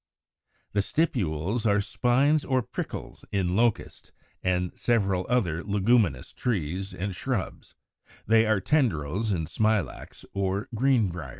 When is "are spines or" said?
1.67-2.63